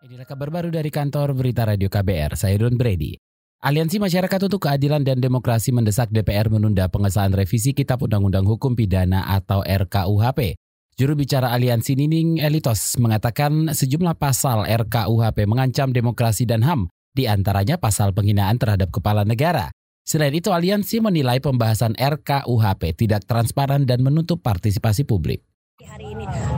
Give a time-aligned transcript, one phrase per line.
[0.00, 3.20] Inilah kabar baru dari kantor Berita Radio KBR, saya Don Brady.
[3.60, 9.28] Aliansi Masyarakat untuk Keadilan dan Demokrasi mendesak DPR menunda pengesahan revisi Kitab Undang-Undang Hukum Pidana
[9.28, 10.56] atau RKUHP.
[10.96, 17.76] Juru bicara Aliansi Nining Elitos mengatakan sejumlah pasal RKUHP mengancam demokrasi dan HAM, di antaranya
[17.76, 19.68] pasal penghinaan terhadap kepala negara.
[20.00, 25.44] Selain itu, aliansi menilai pembahasan RKUHP tidak transparan dan menutup partisipasi publik.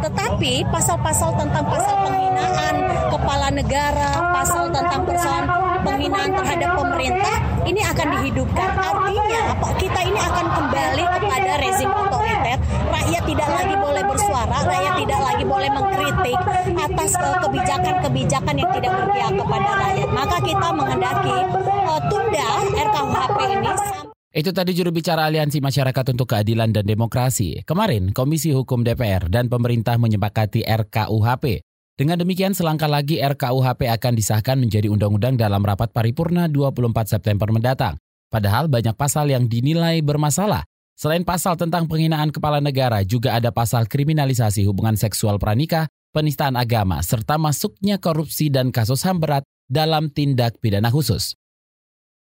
[0.02, 2.74] Tetapi pasal-pasal tentang pasal penghinaan
[3.06, 5.46] kepala negara, pasal tentang persoalan
[5.86, 8.68] penghinaan terhadap pemerintah ini akan dihidupkan.
[8.74, 9.43] Artinya
[9.79, 12.58] kita ini akan kembali kepada rezim otoriter.
[12.90, 16.38] Rakyat tidak lagi boleh bersuara, rakyat tidak lagi boleh mengkritik
[16.74, 20.08] atas eh, kebijakan-kebijakan yang tidak berpihak kepada rakyat.
[20.10, 26.32] Maka kita menghendaki uh, tunda RKUHP ini sampai itu tadi juru bicara Aliansi Masyarakat untuk
[26.32, 27.61] Keadilan dan Demokrasi.
[27.68, 31.61] Kemarin, Komisi Hukum DPR dan pemerintah menyepakati RKUHP.
[32.00, 38.00] Dengan demikian, selangkah lagi RKUHP akan disahkan menjadi undang-undang dalam rapat paripurna 24 September mendatang.
[38.33, 40.64] Padahal banyak pasal yang dinilai bermasalah.
[40.96, 47.05] Selain pasal tentang penghinaan kepala negara, juga ada pasal kriminalisasi hubungan seksual pranikah, penistaan agama,
[47.05, 51.36] serta masuknya korupsi dan kasus HAM berat dalam tindak pidana khusus.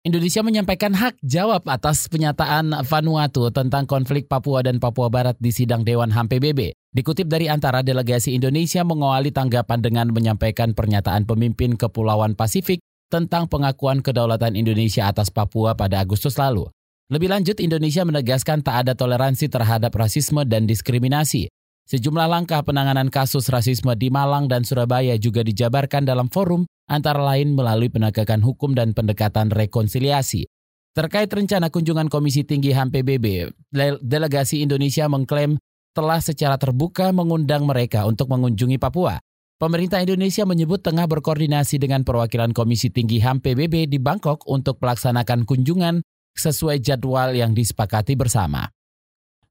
[0.03, 5.87] Indonesia menyampaikan hak jawab atas penyataan Vanuatu tentang konflik Papua dan Papua Barat di sidang
[5.87, 6.75] Dewan HAM PBB.
[6.91, 14.03] Dikutip dari antara delegasi Indonesia mengawali tanggapan dengan menyampaikan pernyataan pemimpin Kepulauan Pasifik tentang pengakuan
[14.03, 16.67] kedaulatan Indonesia atas Papua pada Agustus lalu.
[17.07, 21.47] Lebih lanjut, Indonesia menegaskan tak ada toleransi terhadap rasisme dan diskriminasi.
[21.83, 27.51] Sejumlah langkah penanganan kasus rasisme di Malang dan Surabaya juga dijabarkan dalam forum antara lain
[27.51, 30.47] melalui penegakan hukum dan pendekatan rekonsiliasi.
[30.93, 33.51] Terkait rencana kunjungan Komisi Tinggi HAM PBB,
[33.99, 35.59] delegasi Indonesia mengklaim
[35.91, 39.17] telah secara terbuka mengundang mereka untuk mengunjungi Papua.
[39.57, 45.49] Pemerintah Indonesia menyebut tengah berkoordinasi dengan perwakilan Komisi Tinggi HAM PBB di Bangkok untuk melaksanakan
[45.49, 48.69] kunjungan sesuai jadwal yang disepakati bersama.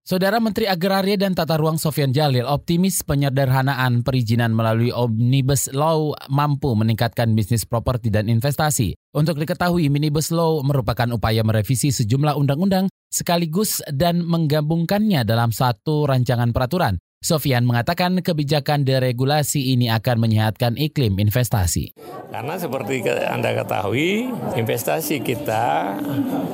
[0.02, 6.74] Saudara Menteri Agraria dan Tata Ruang Sofian Jalil optimis penyederhanaan perizinan melalui Omnibus Law mampu
[6.74, 8.98] meningkatkan bisnis properti dan investasi.
[9.14, 16.50] Untuk diketahui, Minibus Law merupakan upaya merevisi sejumlah undang-undang sekaligus dan menggabungkannya dalam satu rancangan
[16.50, 16.98] peraturan.
[17.22, 21.94] Sofian mengatakan kebijakan deregulasi ini akan menyehatkan iklim investasi.
[22.34, 24.26] Karena seperti Anda ketahui,
[24.58, 25.94] investasi kita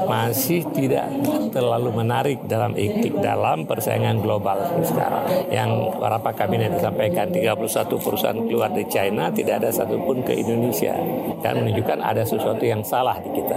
[0.05, 1.09] masih tidak
[1.57, 5.49] terlalu menarik dalam iklim dalam persaingan global sekarang.
[5.49, 10.93] Yang beberapa kabinet sampaikan 31 perusahaan keluar dari China, tidak ada satupun ke Indonesia.
[11.41, 13.57] Dan menunjukkan ada sesuatu yang salah di kita.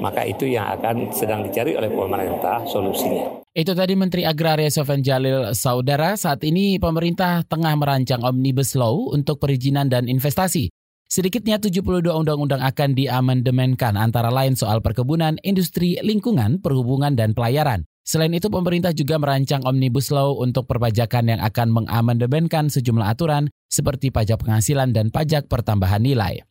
[0.00, 3.45] Maka itu yang akan sedang dicari oleh pemerintah solusinya.
[3.56, 9.40] Itu tadi Menteri Agraria Sofian Jalil Saudara, saat ini pemerintah tengah merancang Omnibus Law untuk
[9.40, 10.68] perizinan dan investasi.
[11.08, 17.88] Sedikitnya 72 undang-undang akan diamandemenkan antara lain soal perkebunan, industri, lingkungan, perhubungan, dan pelayaran.
[18.04, 24.12] Selain itu, pemerintah juga merancang Omnibus Law untuk perpajakan yang akan mengamandemenkan sejumlah aturan seperti
[24.12, 26.44] pajak penghasilan dan pajak pertambahan nilai.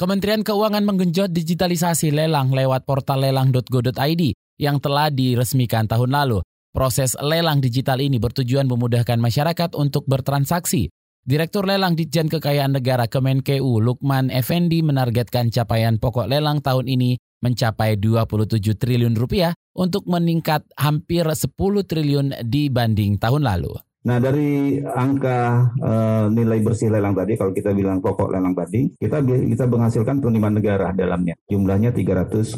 [0.00, 6.44] Kementerian Keuangan menggenjot digitalisasi lelang lewat portal lelang.go.id yang telah diresmikan tahun lalu.
[6.70, 10.92] Proses lelang digital ini bertujuan memudahkan masyarakat untuk bertransaksi.
[11.20, 18.00] Direktur Lelang Ditjen Kekayaan Negara Kemenkeu Lukman Effendi menargetkan capaian pokok lelang tahun ini mencapai
[18.00, 21.52] 27 triliun rupiah untuk meningkat hampir 10
[21.84, 23.72] triliun dibanding tahun lalu.
[24.00, 29.20] Nah dari angka uh, nilai bersih lelang tadi, kalau kita bilang pokok lelang tadi, kita
[29.20, 31.36] kita menghasilkan penerimaan negara dalamnya.
[31.52, 32.56] Jumlahnya 300,5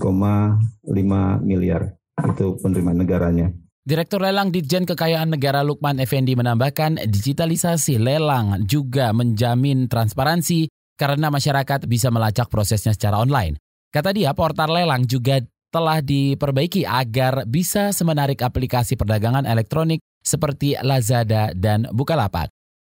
[1.42, 1.82] miliar
[2.22, 3.50] itu penerimaan negaranya.
[3.82, 11.90] Direktur Lelang Ditjen Kekayaan Negara Lukman Effendi menambahkan digitalisasi lelang juga menjamin transparansi karena masyarakat
[11.90, 13.58] bisa melacak prosesnya secara online.
[13.90, 15.42] Kata dia, portal lelang juga
[15.72, 22.52] telah diperbaiki agar bisa semenarik aplikasi perdagangan elektronik seperti Lazada dan Bukalapak.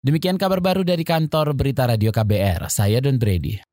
[0.06, 2.69] Demikian kabar baru dari kantor Berita Radio KBR.
[2.69, 3.66] Saya Don Brady.